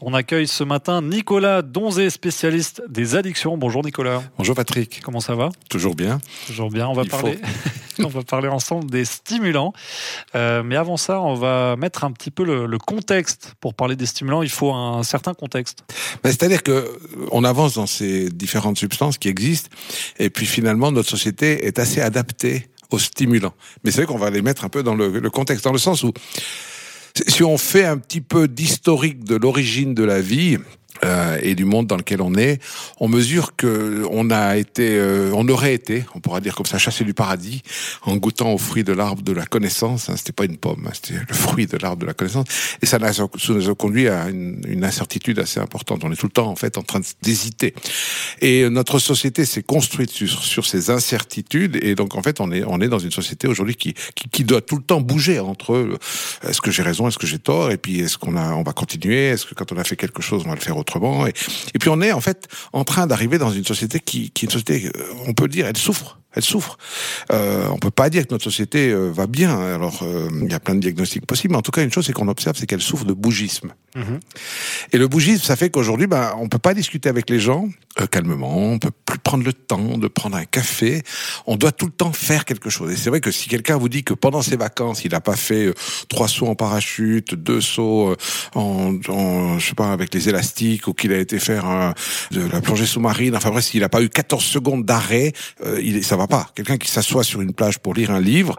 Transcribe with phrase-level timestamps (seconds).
[0.00, 3.56] On accueille ce matin Nicolas Donzé, spécialiste des addictions.
[3.56, 4.24] Bonjour Nicolas.
[4.36, 5.00] Bonjour Patrick.
[5.04, 5.50] Comment ça va?
[5.70, 6.18] Toujours bien.
[6.48, 6.88] Toujours bien.
[6.88, 7.38] On va parler.
[8.00, 9.72] on va parler ensemble des stimulants.
[10.34, 13.54] Euh, mais avant ça, on va mettre un petit peu le, contexte.
[13.60, 15.84] Pour parler des stimulants, il faut un certain contexte.
[16.24, 16.90] Ben, c'est-à-dire que
[17.30, 19.70] on avance dans ces différentes substances qui existent,
[20.18, 23.54] et puis finalement notre société est assez adaptée aux stimulants.
[23.84, 26.02] Mais c'est vrai qu'on va les mettre un peu dans le contexte, dans le sens
[26.02, 26.12] où
[27.26, 30.58] si on fait un petit peu d'historique de l'origine de la vie,
[31.04, 32.60] euh, et du monde dans lequel on est,
[32.98, 36.78] on mesure que on a été, euh, on aurait été, on pourra dire comme ça,
[36.78, 37.62] chassé du paradis
[38.02, 40.08] en goûtant au fruit de l'arbre de la connaissance.
[40.08, 42.46] Hein, c'était pas une pomme, hein, c'était le fruit de l'arbre de la connaissance.
[42.82, 46.02] Et ça nous a conduit à une, une, incertitude assez importante.
[46.04, 47.74] On est tout le temps en fait en train d'hésiter.
[48.40, 51.78] Et notre société s'est construite sur, sur ces incertitudes.
[51.82, 54.44] Et donc en fait, on est, on est dans une société aujourd'hui qui, qui, qui,
[54.44, 55.98] doit tout le temps bouger entre euh,
[56.42, 58.72] est-ce que j'ai raison, est-ce que j'ai tort, et puis est-ce qu'on a, on va
[58.72, 60.93] continuer, est-ce que quand on a fait quelque chose, on va le faire autrement?
[61.26, 64.46] Et, puis on est en fait en train d'arriver dans une société qui, qui est
[64.46, 66.76] une société, euh, on peut dire, elle souffre elle souffre.
[67.32, 69.56] Euh, on peut pas dire que notre société euh, va bien.
[69.58, 71.52] Alors, euh, il y a plein de diagnostics possibles.
[71.52, 73.72] Mais en tout cas, une chose, c'est qu'on observe, c'est qu'elle souffre de bougisme.
[73.94, 74.20] Mhm.
[74.92, 77.68] Et le bougisme, ça fait qu'aujourd'hui, ben, on peut pas discuter avec les gens
[78.00, 78.56] euh, calmement.
[78.56, 81.02] On peut plus prendre le temps de prendre un café.
[81.46, 82.92] On doit tout le temps faire quelque chose.
[82.92, 85.36] Et c'est vrai que si quelqu'un vous dit que pendant ses vacances, il n'a pas
[85.36, 85.72] fait
[86.08, 88.14] trois sauts en parachute, deux sauts
[88.54, 91.94] en, en, je sais pas, avec les élastiques, ou qu'il a été faire
[92.30, 95.32] de la plongée sous-marine, enfin bref, s'il n'a pas eu 14 secondes d'arrêt,
[95.80, 96.50] il, ça va pas.
[96.54, 98.56] Quelqu'un qui s'assoit sur une plage pour lire un livre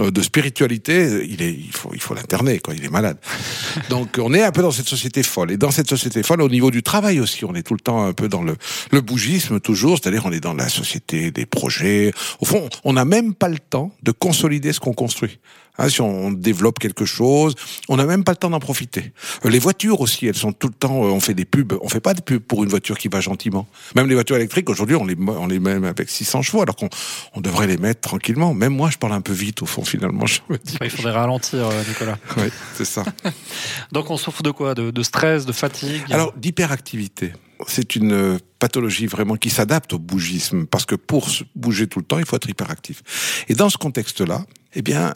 [0.00, 2.74] euh, de spiritualité, il est, il faut, il faut l'interner, quoi.
[2.74, 3.18] Il est malade.
[3.90, 5.50] Donc, on est un peu dans cette société folle.
[5.50, 8.04] Et dans cette société folle, au niveau du travail aussi, on est tout le temps
[8.04, 8.56] un peu dans le,
[8.90, 10.00] le bougisme toujours.
[10.04, 12.12] C'est-à-dire, on est dans la société des projets.
[12.38, 15.38] Au fond, on n'a même pas le temps de consolider ce qu'on construit.
[15.78, 17.54] Hein, si on développe quelque chose,
[17.88, 19.12] on n'a même pas le temps d'en profiter.
[19.46, 21.88] Euh, les voitures aussi, elles sont tout le temps, euh, on fait des pubs, on
[21.88, 23.66] fait pas de pubs pour une voiture qui va gentiment.
[23.96, 26.90] Même les voitures électriques, aujourd'hui, on les, on les met avec 600 chevaux, alors qu'on
[27.32, 28.52] on devrait les mettre tranquillement.
[28.52, 30.26] Même moi, je parle un peu vite, au fond, finalement.
[30.34, 30.76] Je me dis.
[30.82, 32.18] Il faudrait ralentir, euh, Nicolas.
[32.36, 33.04] oui, c'est ça.
[33.92, 34.74] Donc on souffre de quoi?
[34.74, 36.02] De, de stress, de fatigue?
[36.10, 37.32] Alors, d'hyperactivité
[37.66, 42.18] c'est une pathologie vraiment qui s'adapte au bougisme, parce que pour bouger tout le temps,
[42.18, 43.44] il faut être hyperactif.
[43.48, 44.44] Et dans ce contexte-là,
[44.74, 45.12] eh bien,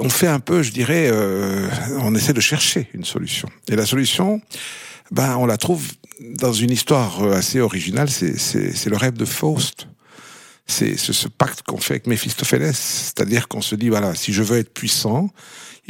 [0.00, 1.68] on fait un peu, je dirais, euh,
[2.00, 3.48] on essaie de chercher une solution.
[3.68, 4.40] Et la solution,
[5.10, 9.86] ben, on la trouve dans une histoire assez originale, c'est le rêve de Faust.
[10.66, 14.58] C'est ce pacte qu'on fait avec Méphistophélès, c'est-à-dire qu'on se dit, voilà, si je veux
[14.58, 15.30] être puissant,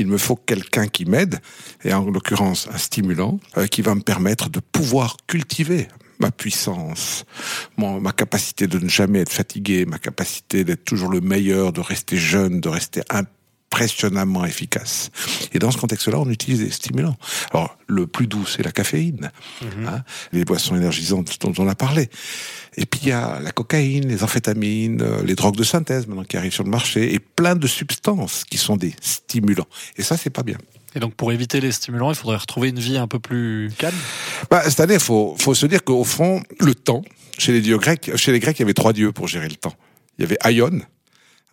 [0.01, 1.41] il me faut quelqu'un qui m'aide,
[1.85, 5.89] et en l'occurrence un stimulant, euh, qui va me permettre de pouvoir cultiver
[6.21, 7.25] ma puissance,
[7.79, 12.19] ma capacité de ne jamais être fatigué, ma capacité d'être toujours le meilleur, de rester
[12.19, 13.01] jeune, de rester
[13.81, 15.11] impressionnamment efficace.
[15.55, 17.17] Et dans ce contexte-là, on utilise des stimulants.
[17.51, 19.31] Alors, le plus doux, c'est la caféine,
[19.63, 19.89] mhm.
[19.89, 20.03] hein,
[20.33, 22.11] les boissons énergisantes dont on a parlé.
[22.77, 26.25] Et puis il y a la cocaïne, les amphétamines, euh, les drogues de synthèse maintenant
[26.25, 29.67] qui arrivent sur le marché, et plein de substances qui sont des stimulants.
[29.97, 30.59] Et ça, c'est pas bien.
[30.95, 33.97] Et donc pour éviter les stimulants, il faudrait retrouver une vie un peu plus calme?
[34.51, 37.03] Bah, C'est-à-dire, il faut, faut se dire qu'au fond, le temps,
[37.39, 39.57] chez les dieux grecs, chez les Grecs, il y avait trois dieux pour gérer le
[39.57, 39.75] temps.
[40.19, 40.81] Il y avait Aion,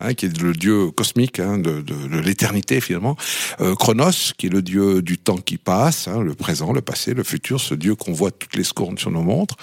[0.00, 1.82] Hein, qui est le dieu cosmique hein, de,
[2.20, 3.16] l'éternité finalement.
[3.60, 7.14] Euh, Chronos, qui est le dieu du temps qui passe, hein, le présent, le passé,
[7.14, 9.56] le futur, ce dieu qu'on voit toutes les secondes sur nos montres.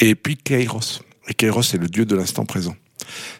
[0.00, 1.02] Et puis Kairos.
[1.28, 2.74] Et Kairos, c'est le dieu de l'instant présent.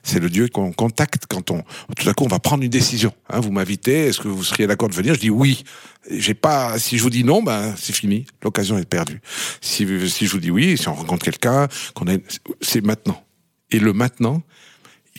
[0.03, 1.63] C'est le Dieu qu'on contacte quand on
[1.97, 3.13] tout à coup on va prendre une décision.
[3.33, 5.15] Vous m'invitez, est-ce que vous seriez d'accord de venir?
[5.15, 5.65] Je dis oui.
[6.11, 6.79] J'ai pas.
[6.79, 8.27] Si je vous dis non, ben c'est fini.
[8.43, 9.21] L'occasion est perdue.
[9.61, 12.23] Si, si je vous dis oui, si on rencontre quelqu'un, qu'on est,
[12.61, 13.23] c'est maintenant.
[13.71, 14.43] Et le maintenant,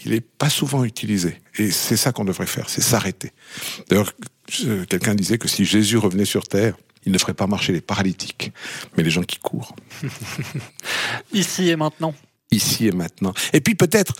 [0.05, 1.41] il n'est pas souvent utilisé.
[1.57, 3.31] Et c'est ça qu'on devrait faire, c'est s'arrêter.
[3.89, 4.11] D'ailleurs,
[4.89, 6.75] quelqu'un disait que si Jésus revenait sur Terre,
[7.05, 8.51] il ne ferait pas marcher les paralytiques,
[8.95, 9.75] mais les gens qui courent.
[11.33, 12.13] Ici et maintenant.
[12.51, 13.33] Ici et maintenant.
[13.53, 14.13] Et puis peut-être,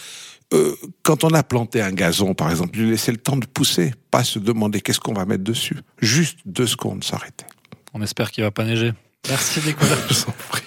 [0.53, 3.93] euh, quand on a planté un gazon, par exemple, lui laisser le temps de pousser,
[4.09, 5.77] pas se demander qu'est-ce qu'on va mettre dessus.
[5.99, 7.45] Juste deux secondes, s'arrêter.
[7.93, 8.93] On espère qu'il va pas neiger.
[9.29, 9.95] Merci Nicolas.
[10.09, 10.63] Je vous en prie.